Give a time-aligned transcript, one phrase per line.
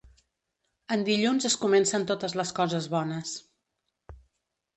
[0.95, 3.37] En dilluns es comencen totes les coses bones.